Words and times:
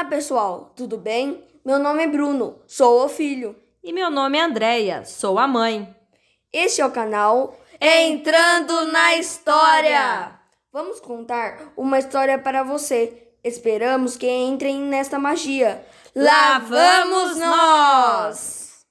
Olá, 0.00 0.08
pessoal, 0.08 0.72
tudo 0.74 0.96
bem? 0.96 1.44
Meu 1.62 1.78
nome 1.78 2.02
é 2.02 2.06
Bruno, 2.06 2.62
sou 2.66 3.04
o 3.04 3.08
filho. 3.08 3.54
E 3.84 3.92
meu 3.92 4.10
nome 4.10 4.38
é 4.38 4.40
Andreia, 4.40 5.04
sou 5.04 5.38
a 5.38 5.46
mãe. 5.46 5.94
Este 6.50 6.80
é 6.80 6.86
o 6.86 6.90
canal 6.90 7.54
Entrando 7.78 8.86
na 8.86 9.16
História. 9.16 10.40
Vamos 10.72 11.00
contar 11.00 11.74
uma 11.76 11.98
história 11.98 12.38
para 12.38 12.62
você. 12.62 13.30
Esperamos 13.44 14.16
que 14.16 14.26
entrem 14.26 14.80
nesta 14.80 15.18
magia. 15.18 15.86
Lá 16.16 16.58
vamos 16.58 17.36
nós! 17.36 18.86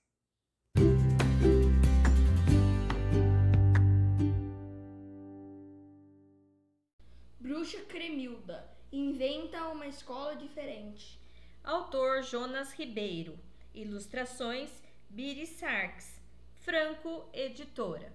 Bruxa 7.39 7.79
Cremilda 7.87 8.78
inventa 8.91 9.67
uma 9.67 9.87
escola 9.87 10.35
diferente. 10.35 11.19
Autor 11.63 12.23
Jonas 12.23 12.73
Ribeiro. 12.73 13.37
Ilustrações 13.73 14.71
Biri 15.09 15.45
Sarks. 15.45 16.19
Franco 16.55 17.29
Editora. 17.31 18.11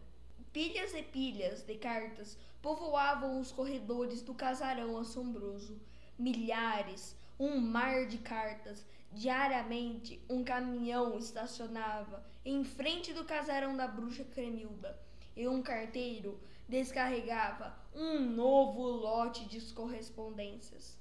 Pilhas 0.52 0.92
e 0.94 1.02
pilhas 1.02 1.62
de 1.62 1.76
cartas 1.76 2.36
povoavam 2.60 3.40
os 3.40 3.52
corredores 3.52 4.20
do 4.22 4.34
casarão 4.34 4.98
assombroso. 4.98 5.80
Milhares, 6.18 7.16
um 7.38 7.60
mar 7.60 8.06
de 8.06 8.18
cartas. 8.18 8.84
Diariamente, 9.12 10.20
um 10.28 10.42
caminhão 10.42 11.16
estacionava 11.16 12.24
em 12.44 12.64
frente 12.64 13.12
do 13.12 13.24
casarão 13.24 13.76
da 13.76 13.86
bruxa 13.86 14.24
Cremilda 14.24 15.00
e 15.36 15.46
um 15.46 15.62
carteiro 15.62 16.40
descarregava 16.68 17.76
um 17.94 18.18
novo 18.20 18.82
lote 18.82 19.44
de 19.46 19.60
correspondências. 19.72 20.98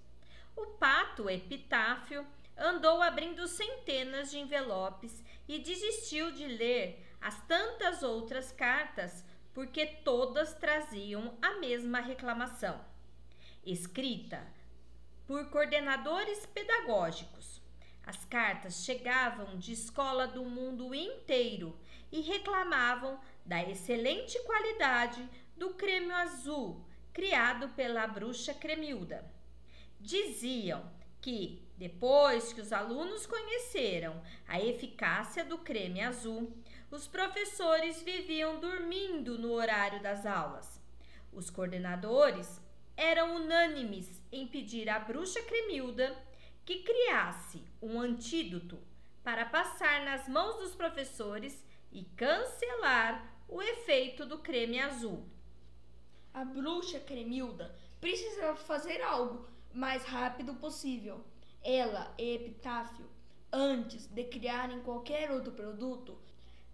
O 0.56 0.68
pato 0.78 1.30
Epitáfio 1.30 2.26
andou 2.58 3.02
abrindo 3.02 3.48
centenas 3.48 4.30
de 4.30 4.40
envelopes 4.40 5.24
e 5.48 5.60
desistiu 5.60 6.32
de 6.32 6.46
ler 6.46 7.04
as 7.20 7.42
tantas 7.48 8.04
outras 8.04 8.52
cartas 8.52 9.26
porque 9.54 9.86
todas 9.86 10.54
traziam 10.54 11.38
a 11.42 11.56
mesma 11.56 12.00
reclamação, 12.00 12.80
escrita 13.66 14.46
por 15.26 15.50
coordenadores 15.50 16.46
pedagógicos. 16.48 17.62
As 18.06 18.26
cartas 18.26 18.84
chegavam 18.84 19.58
de 19.58 19.72
escola 19.72 20.28
do 20.28 20.44
mundo 20.44 20.94
inteiro 20.94 21.78
e 22.12 22.20
reclamavam 22.22 23.20
da 23.46 23.64
excelente 23.64 24.38
qualidade 24.44 25.28
do 25.58 25.74
creme 25.76 26.12
azul 26.12 26.86
criado 27.14 27.70
pela 27.70 28.08
bruxa 28.08 28.54
Cremilda. 28.54 29.24
Diziam 30.00 30.92
que, 31.22 31.62
depois 31.78 32.52
que 32.52 32.62
os 32.62 32.74
alunos 32.74 33.26
conheceram 33.26 34.22
a 34.48 34.60
eficácia 34.60 35.46
do 35.46 35.60
creme 35.60 36.02
azul, 36.02 36.56
os 36.90 37.08
professores 37.08 38.02
viviam 38.02 38.60
dormindo 38.60 39.38
no 39.38 39.52
horário 39.52 40.02
das 40.02 40.26
aulas. 40.26 40.82
Os 41.32 41.50
coordenadores 41.50 42.62
eram 42.96 43.36
unânimes 43.36 44.22
em 44.32 44.48
pedir 44.48 44.90
à 44.90 45.00
bruxa 45.00 45.42
Cremilda 45.44 46.16
que 46.66 46.84
criasse 46.84 47.64
um 47.82 48.00
antídoto 48.00 48.80
para 49.24 49.46
passar 49.46 50.04
nas 50.06 50.28
mãos 50.28 50.58
dos 50.58 50.76
professores 50.76 51.64
e 51.92 52.04
cancelar 52.16 53.34
o 53.48 53.62
efeito 53.62 54.26
do 54.26 54.40
creme 54.40 54.80
azul. 54.80 55.26
A 56.34 56.44
bruxa 56.44 57.00
Cremilda 57.00 57.76
precisava 58.02 58.56
fazer 58.56 59.00
algo 59.04 59.46
mais 59.72 60.04
rápido 60.04 60.56
possível. 60.56 61.24
Ela 61.64 62.12
e 62.18 62.34
Epitáfio, 62.34 63.06
antes 63.52 64.08
de 64.08 64.24
criarem 64.24 64.82
qualquer 64.82 65.30
outro 65.30 65.52
produto, 65.52 66.18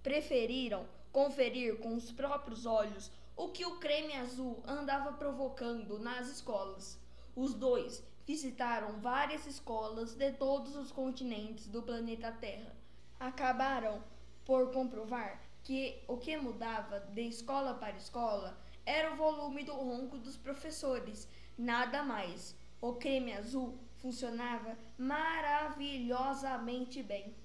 preferiram 0.01 0.87
conferir 1.11 1.77
com 1.79 1.93
os 1.93 2.09
próprios 2.09 2.65
olhos 2.65 3.11
o 3.35 3.49
que 3.49 3.65
o 3.65 3.79
creme 3.79 4.15
azul 4.15 4.63
andava 4.65 5.11
provocando 5.11 5.99
nas 5.99 6.29
escolas. 6.29 6.97
Os 7.35 7.53
dois 7.53 8.01
visitaram 8.25 9.01
várias 9.01 9.45
escolas 9.45 10.15
de 10.15 10.31
todos 10.31 10.77
os 10.77 10.89
continentes 10.89 11.67
do 11.67 11.81
planeta 11.81 12.31
Terra. 12.31 12.73
Acabaram 13.19 14.01
por 14.45 14.71
comprovar 14.71 15.41
que 15.63 16.01
o 16.07 16.15
que 16.15 16.37
mudava 16.37 17.01
de 17.01 17.27
escola 17.27 17.73
para 17.73 17.97
escola 17.97 18.57
era 18.89 19.13
o 19.13 19.15
volume 19.15 19.63
do 19.63 19.73
ronco 19.73 20.17
dos 20.17 20.35
professores, 20.35 21.27
nada 21.55 22.01
mais. 22.01 22.57
O 22.81 22.93
creme 22.93 23.33
azul 23.33 23.77
funcionava 23.97 24.75
maravilhosamente 24.97 27.03
bem. 27.03 27.35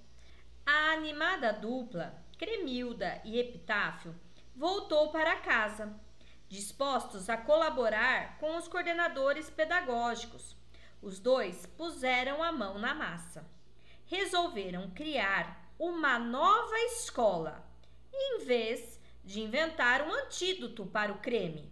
A 0.64 0.92
animada 0.92 1.52
dupla, 1.52 2.18
Cremilda 2.38 3.20
e 3.26 3.38
Epitáfio, 3.38 4.18
voltou 4.56 5.10
para 5.10 5.40
casa, 5.40 5.94
dispostos 6.48 7.28
a 7.28 7.36
colaborar 7.36 8.38
com 8.38 8.56
os 8.56 8.66
coordenadores 8.66 9.50
pedagógicos. 9.50 10.56
Os 11.02 11.18
dois 11.18 11.66
puseram 11.66 12.42
a 12.42 12.52
mão 12.52 12.78
na 12.78 12.94
massa. 12.94 13.44
Resolveram 14.06 14.88
criar 14.92 15.62
uma 15.78 16.18
nova 16.18 16.78
escola, 16.86 17.62
em 18.10 18.46
vez 18.46 18.98
de 19.24 19.40
inventar 19.40 20.02
um 20.02 20.12
antídoto 20.12 20.86
para 20.86 21.12
o 21.12 21.18
creme. 21.18 21.70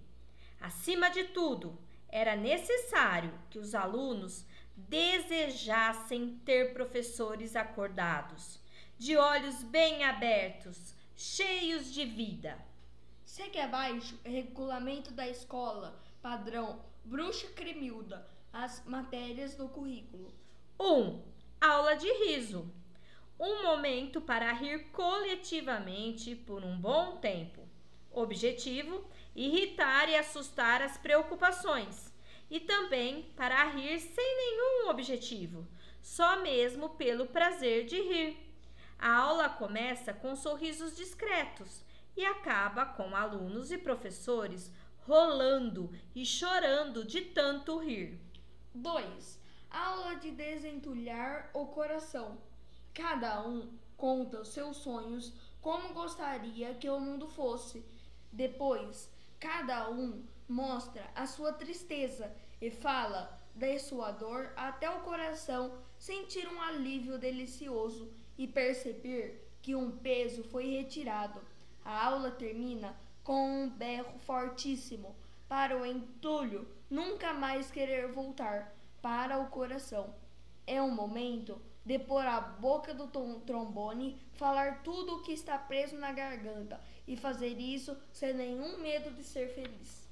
Acima 0.61 1.11
de 1.11 1.25
tudo, 1.25 1.79
era 2.09 2.37
necessário 2.37 3.33
que 3.51 3.59
os 3.59 3.75
alunos 3.75 4.45
desejassem 4.77 6.41
ter 6.45 6.73
professores 6.73 7.57
acordados, 7.57 8.61
de 8.99 9.17
olhos 9.17 9.63
bem 9.65 10.05
abertos, 10.05 10.95
cheios 11.17 11.93
de 11.93 12.05
vida. 12.05 12.59
Segue 13.25 13.59
abaixo 13.59 14.19
o 14.25 14.29
regulamento 14.29 15.13
da 15.13 15.29
escola, 15.29 16.01
padrão 16.21 16.85
Bruxa 17.05 17.49
Cremilda, 17.49 18.29
as 18.53 18.85
matérias 18.85 19.55
do 19.55 19.69
currículo. 19.69 20.33
1. 20.79 20.85
Um, 20.85 21.23
aula 21.61 21.95
de 21.95 22.13
riso 22.25 22.71
um 23.43 23.65
momento 23.65 24.21
para 24.21 24.53
rir 24.53 24.85
coletivamente 24.93 26.37
por 26.37 26.63
um 26.63 26.79
bom 26.79 27.17
tempo. 27.17 27.69
Objetivo: 28.13 29.05
irritar 29.35 30.09
e 30.09 30.15
assustar 30.15 30.81
as 30.81 30.97
preocupações. 30.97 32.13
E 32.49 32.61
também 32.61 33.33
para 33.35 33.65
rir 33.65 33.99
sem 33.99 34.37
nenhum 34.37 34.91
objetivo, 34.91 35.67
só 36.01 36.41
mesmo 36.41 36.91
pelo 36.91 37.27
prazer 37.27 37.85
de 37.85 38.01
rir. 38.01 38.39
A 38.97 39.13
aula 39.13 39.49
começa 39.49 40.13
com 40.13 40.37
sorrisos 40.37 40.97
discretos 40.97 41.85
e 42.17 42.25
acaba 42.25 42.87
com 42.87 43.17
alunos 43.17 43.73
e 43.73 43.79
professores 43.79 44.71
rolando 45.01 45.91
e 46.15 46.25
chorando 46.25 47.05
de 47.05 47.23
tanto 47.23 47.79
rir. 47.79 48.21
2. 48.73 49.41
Aula 49.69 50.15
de 50.15 50.31
desentulhar 50.31 51.51
o 51.53 51.67
coração 51.67 52.39
Cada 52.95 53.47
um 53.47 53.71
conta 53.97 54.41
os 54.41 54.49
seus 54.49 54.77
sonhos 54.77 55.33
como 55.61 55.95
gostaria 55.95 56.75
que 56.75 56.91
o 56.91 57.01
mundo 57.01 57.27
fosse. 57.27 57.85
Depois, 58.31 59.09
cada 59.41 59.89
um 59.91 60.25
mostra 60.49 61.09
a 61.15 61.27
sua 61.27 61.53
tristeza 61.53 62.35
e 62.61 62.71
fala 62.71 63.39
da 63.55 63.79
sua 63.79 64.11
dor 64.11 64.53
até 64.57 64.91
o 64.91 65.01
coração 65.01 65.73
sentir 65.99 66.49
um 66.49 66.61
alívio 66.61 67.19
delicioso 67.19 68.13
e 68.37 68.47
perceber 68.47 69.49
que 69.63 69.75
um 69.75 69.91
peso 69.91 70.43
foi 70.45 70.67
retirado. 70.67 71.41
A 71.85 72.07
aula 72.07 72.31
termina 72.31 72.97
com 73.23 73.65
um 73.65 73.71
berro 73.71 74.19
fortíssimo 74.21 75.15
para 75.49 75.81
o 75.81 75.87
entulho 75.87 76.67
nunca 76.91 77.33
mais 77.33 77.71
querer 77.71 78.11
voltar 78.11 78.75
para 79.01 79.39
o 79.39 79.49
coração. 79.49 80.15
É 80.67 80.81
um 80.83 80.91
momento 80.91 81.61
de 81.85 81.99
pôr 81.99 82.25
a 82.25 82.41
boca 82.41 82.95
do 82.95 83.09
trombone, 83.41 84.21
falar 84.35 84.83
tudo 84.83 85.17
o 85.17 85.23
que 85.23 85.33
está 85.33 85.59
preso 85.59 85.97
na 85.97 86.13
garganta 86.13 86.81
e 87.07 87.17
fazer 87.17 87.59
isso 87.59 87.97
sem 88.13 88.33
nenhum 88.33 88.79
medo 88.79 89.11
de 89.11 89.25
ser 89.25 89.49
feliz. 89.49 90.09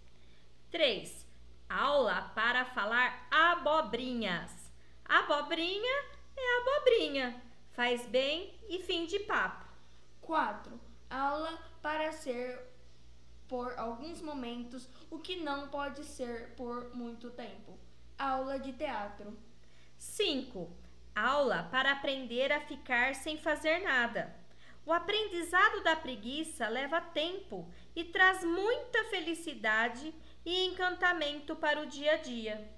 3. 0.70 1.26
Aula 1.68 2.32
para 2.34 2.64
falar 2.64 3.26
abobrinhas. 3.30 4.72
Abobrinha 5.04 6.04
é 6.36 6.60
abobrinha, 6.60 7.42
faz 7.72 8.06
bem 8.06 8.54
e 8.68 8.82
fim 8.82 9.06
de 9.06 9.20
papo. 9.20 9.66
4. 10.20 10.80
Aula 11.08 11.58
para 11.80 12.12
ser 12.12 12.68
por 13.48 13.76
alguns 13.76 14.20
momentos 14.20 14.88
o 15.10 15.18
que 15.18 15.36
não 15.36 15.68
pode 15.68 16.04
ser 16.04 16.54
por 16.54 16.94
muito 16.94 17.30
tempo. 17.30 17.78
Aula 18.16 18.58
de 18.58 18.72
teatro. 18.72 19.36
5 19.96 20.70
aula 21.20 21.68
para 21.70 21.92
aprender 21.92 22.50
a 22.50 22.60
ficar 22.60 23.14
sem 23.14 23.36
fazer 23.36 23.80
nada. 23.80 24.34
O 24.86 24.92
aprendizado 24.92 25.82
da 25.82 25.94
preguiça 25.94 26.66
leva 26.66 27.00
tempo 27.00 27.70
e 27.94 28.04
traz 28.04 28.42
muita 28.42 29.04
felicidade 29.04 30.14
e 30.44 30.64
encantamento 30.66 31.54
para 31.54 31.80
o 31.80 31.86
dia 31.86 32.14
a 32.14 32.16
dia. 32.16 32.68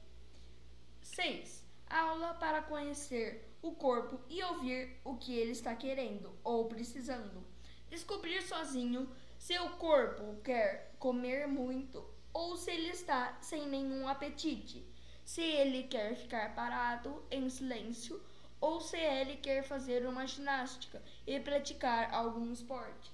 6. 1.00 1.64
Aula 1.88 2.34
para 2.34 2.62
conhecer 2.62 3.56
o 3.62 3.72
corpo 3.72 4.20
e 4.28 4.42
ouvir 4.42 5.00
o 5.04 5.16
que 5.16 5.38
ele 5.38 5.52
está 5.52 5.74
querendo 5.76 6.36
ou 6.42 6.66
precisando. 6.66 7.46
Descobrir 7.88 8.42
sozinho 8.42 9.08
se 9.38 9.56
o 9.58 9.70
corpo 9.76 10.40
quer 10.42 10.94
comer 10.98 11.46
muito 11.46 12.04
ou 12.32 12.56
se 12.56 12.70
ele 12.70 12.88
está 12.88 13.38
sem 13.40 13.68
nenhum 13.68 14.08
apetite. 14.08 14.84
Se 15.24 15.40
ele 15.40 15.84
quer 15.84 16.16
ficar 16.16 16.54
parado 16.54 17.24
em 17.30 17.48
silêncio 17.48 18.20
ou 18.62 18.80
se 18.80 18.96
ele 18.96 19.38
quer 19.38 19.64
fazer 19.64 20.06
uma 20.06 20.24
ginástica 20.24 21.02
e 21.26 21.38
praticar 21.40 22.14
algum 22.14 22.52
esporte. 22.52 23.10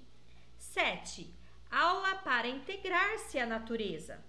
7. 0.59 1.35
Aula 1.71 2.17
para 2.17 2.47
integrar-se 2.47 3.39
à 3.39 3.47
natureza. 3.47 4.23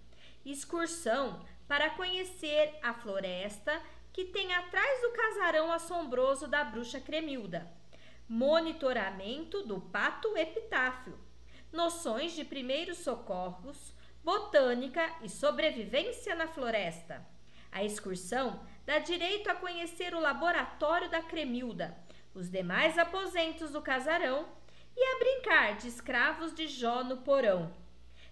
Excursão 0.46 1.46
para 1.68 1.90
conhecer 1.90 2.74
a 2.82 2.94
floresta 2.94 3.82
que 4.14 4.26
tem 4.26 4.54
atrás 4.54 5.02
do 5.02 5.12
casarão 5.12 5.70
assombroso 5.74 6.48
da 6.48 6.64
bruxa 6.64 7.02
Cremilda. 7.02 7.70
Monitoramento 8.28 9.62
do 9.64 9.82
pato 9.82 10.38
epitáfio. 10.38 11.20
Noções 11.70 12.32
de 12.32 12.46
primeiros 12.46 13.00
socorros, 13.00 13.94
botânica 14.24 15.18
e 15.22 15.28
sobrevivência 15.28 16.34
na 16.34 16.48
floresta. 16.48 17.28
A 17.72 17.84
excursão 17.84 18.62
dá 18.86 19.00
direito 19.00 19.50
a 19.50 19.56
conhecer 19.56 20.14
o 20.16 20.20
laboratório 20.20 21.10
da 21.10 21.22
Cremilda, 21.22 21.96
os 22.34 22.50
demais 22.50 22.98
aposentos 22.98 23.72
do 23.72 23.82
casarão 23.82 24.48
e 24.96 25.04
a 25.04 25.20
brincar 25.20 25.78
de 25.78 25.88
escravos 25.88 26.54
de 26.54 26.68
Jó 26.68 27.04
no 27.04 27.18
porão. 27.18 27.74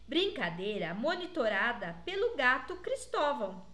Brincadeira 0.07 0.93
monitorada 0.93 1.95
pelo 2.05 2.35
gato 2.35 2.77
Cristóvão. 2.77 3.65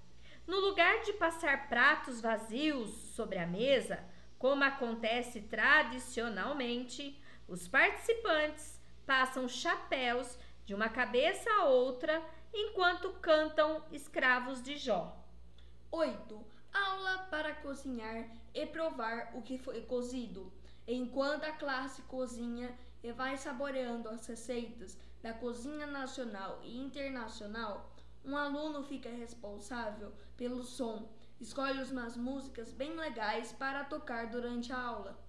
No 0.45 0.59
lugar 0.59 1.01
de 1.01 1.13
passar 1.13 1.69
pratos 1.69 2.19
vazios 2.19 2.89
sobre 3.15 3.37
a 3.39 3.47
mesa, 3.47 4.03
como 4.37 4.63
acontece 4.63 5.41
tradicionalmente, 5.41 7.17
os 7.47 7.67
participantes 7.67 8.81
passam 9.05 9.47
chapéus 9.47 10.37
de 10.65 10.73
uma 10.73 10.89
cabeça 10.89 11.49
a 11.49 11.65
outra 11.65 12.21
enquanto 12.53 13.13
cantam 13.21 13.83
escravos 13.91 14.61
de 14.61 14.77
Jó. 14.77 15.22
8. 15.93 16.43
Aula 16.73 17.19
para 17.29 17.53
cozinhar 17.53 18.27
e 18.51 18.65
provar 18.65 19.29
o 19.35 19.43
que 19.43 19.59
foi 19.59 19.83
cozido. 19.83 20.51
Enquanto 20.87 21.43
a 21.43 21.51
classe 21.51 22.01
cozinha 22.01 22.75
e 23.03 23.11
vai 23.11 23.37
saboreando 23.37 24.09
as 24.09 24.25
receitas 24.25 24.97
da 25.21 25.35
cozinha 25.35 25.85
nacional 25.85 26.59
e 26.63 26.79
internacional, 26.79 27.95
um 28.25 28.35
aluno 28.35 28.81
fica 28.81 29.07
responsável 29.07 30.11
pelo 30.35 30.63
som, 30.63 31.07
escolhe 31.39 31.83
umas 31.83 32.17
músicas 32.17 32.73
bem 32.73 32.95
legais 32.95 33.51
para 33.51 33.83
tocar 33.83 34.31
durante 34.31 34.73
a 34.73 34.81
aula. 34.81 35.23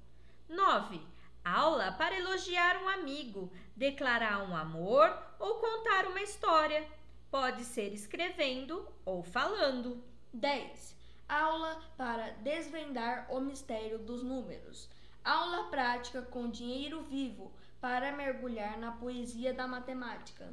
9. 0.49 0.99
Aula 1.45 1.93
para 1.93 2.17
elogiar 2.17 2.83
um 2.83 2.89
amigo, 2.89 3.53
declarar 3.77 4.49
um 4.49 4.57
amor 4.57 5.15
ou 5.39 5.57
contar 5.57 6.07
uma 6.07 6.23
história. 6.23 6.89
Pode 7.31 7.65
ser 7.65 7.93
escrevendo 7.93 8.89
ou 9.05 9.23
falando. 9.23 10.14
10. 10.35 10.97
Aula 11.29 11.81
para 11.97 12.31
desvendar 12.43 13.29
o 13.31 13.41
mistério 13.41 14.01
dos 14.01 14.23
números. 14.23 14.91
Aula 15.25 15.71
prática 15.71 16.23
com 16.23 16.51
dinheiro 16.51 17.03
vivo 17.03 17.53
para 17.81 18.11
mergulhar 18.11 18.77
na 18.77 18.91
poesia 18.91 19.55
da 19.55 19.69
matemática. 19.69 20.53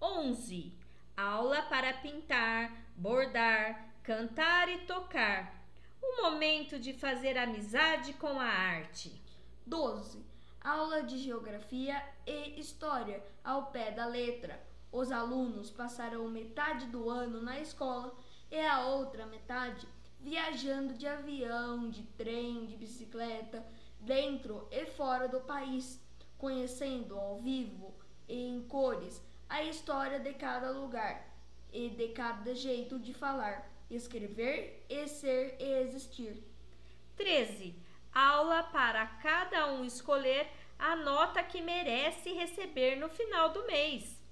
11. 0.00 0.72
Aula 1.16 1.62
para 1.62 1.94
pintar, 1.94 2.72
bordar, 2.96 3.92
cantar 4.04 4.68
e 4.68 4.86
tocar. 4.86 5.52
O 6.00 6.22
momento 6.22 6.78
de 6.78 6.92
fazer 6.92 7.36
amizade 7.36 8.12
com 8.14 8.38
a 8.38 8.46
arte. 8.46 9.20
12. 9.66 10.24
Aula 10.60 11.02
de 11.02 11.18
geografia 11.18 12.00
e 12.24 12.60
história 12.60 13.20
ao 13.42 13.66
pé 13.66 13.90
da 13.90 14.06
letra. 14.06 14.62
Os 14.92 15.10
alunos 15.10 15.70
passarão 15.70 16.28
metade 16.28 16.86
do 16.86 17.10
ano 17.10 17.42
na 17.42 17.58
escola 17.58 18.16
e 18.50 18.60
a 18.60 18.86
outra 18.86 19.26
metade 19.26 19.86
viajando 20.20 20.94
de 20.94 21.06
avião, 21.06 21.88
de 21.88 22.02
trem, 22.02 22.66
de 22.66 22.76
bicicleta, 22.76 23.64
dentro 24.00 24.68
e 24.70 24.86
fora 24.86 25.28
do 25.28 25.40
país, 25.40 26.00
conhecendo 26.36 27.18
ao 27.18 27.38
vivo 27.38 27.94
e 28.28 28.48
em 28.48 28.62
cores 28.66 29.22
a 29.48 29.62
história 29.62 30.20
de 30.20 30.34
cada 30.34 30.70
lugar 30.70 31.26
e 31.72 31.88
de 31.88 32.08
cada 32.08 32.54
jeito 32.54 32.98
de 32.98 33.14
falar, 33.14 33.70
escrever 33.90 34.84
e 34.88 35.06
ser 35.08 35.56
e 35.58 35.82
existir. 35.82 36.42
13. 37.16 37.74
Aula 38.12 38.62
para 38.64 39.06
cada 39.06 39.72
um 39.72 39.84
escolher 39.84 40.48
a 40.78 40.94
nota 40.96 41.42
que 41.42 41.60
merece 41.60 42.32
receber 42.32 42.96
no 42.96 43.08
final 43.08 43.50
do 43.50 43.66
mês. 43.66 44.22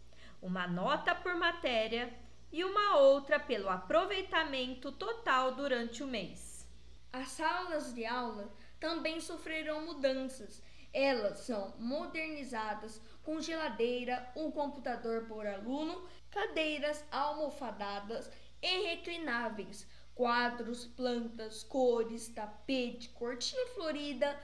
Uma 0.41 0.67
nota 0.67 1.15
por 1.15 1.35
matéria 1.35 2.13
e 2.57 2.65
uma 2.65 2.97
outra 2.97 3.39
pelo 3.39 3.69
aproveitamento 3.69 4.91
total 4.91 5.53
durante 5.55 6.03
o 6.03 6.07
mês. 6.07 6.67
As 7.13 7.29
salas 7.29 7.93
de 7.93 8.07
aula 8.07 8.51
também 8.81 9.21
sofrerão 9.21 9.85
mudanças. 9.85 10.63
Elas 10.91 11.41
são 11.41 11.75
modernizadas 11.79 12.99
com 13.23 13.43
geladeira, 13.43 14.33
um 14.35 14.51
computador 14.51 15.27
por 15.27 15.47
aluno, 15.47 16.09
cadeiras 16.31 17.05
almofadadas 17.11 18.31
e 18.63 18.87
reclináveis, 18.87 19.87
quadros, 20.15 20.87
plantas, 20.87 21.63
cores, 21.63 22.29
tapete, 22.29 23.11
cortina 23.11 23.67
florida, 23.75 24.35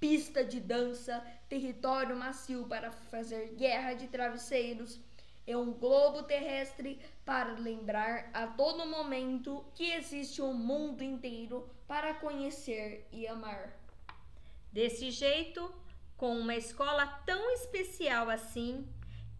pista 0.00 0.42
de 0.42 0.58
dança, 0.58 1.24
território 1.48 2.16
macio 2.16 2.66
para 2.66 2.90
fazer 2.90 3.54
guerra 3.54 3.94
de 3.94 4.08
travesseiros 4.08 4.98
é 5.50 5.56
um 5.56 5.72
globo 5.72 6.22
terrestre 6.22 7.00
para 7.24 7.54
lembrar 7.54 8.30
a 8.32 8.46
todo 8.46 8.86
momento 8.86 9.64
que 9.74 9.90
existe 9.92 10.40
um 10.40 10.54
mundo 10.54 11.02
inteiro 11.02 11.68
para 11.86 12.14
conhecer 12.14 13.06
e 13.12 13.26
amar. 13.26 13.78
Desse 14.72 15.10
jeito, 15.10 15.74
com 16.16 16.38
uma 16.38 16.54
escola 16.54 17.06
tão 17.26 17.50
especial 17.52 18.28
assim, 18.30 18.86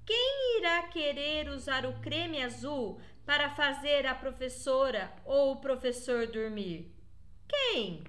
quem 0.04 0.58
irá 0.58 0.82
querer 0.88 1.48
usar 1.48 1.86
o 1.86 2.00
creme 2.00 2.42
azul 2.42 3.00
para 3.24 3.50
fazer 3.50 4.06
a 4.06 4.14
professora 4.14 5.12
ou 5.24 5.52
o 5.52 5.60
professor 5.60 6.26
dormir? 6.26 6.92
Quem? 7.46 8.02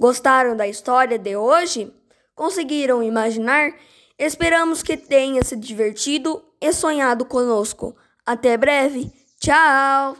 Gostaram 0.00 0.56
da 0.56 0.66
história 0.66 1.18
de 1.18 1.36
hoje? 1.36 1.92
Conseguiram 2.34 3.02
imaginar? 3.02 3.74
Esperamos 4.18 4.82
que 4.82 4.96
tenha 4.96 5.44
se 5.44 5.54
divertido 5.54 6.42
e 6.58 6.72
sonhado 6.72 7.26
conosco. 7.26 7.94
Até 8.24 8.56
breve. 8.56 9.12
Tchau! 9.38 10.16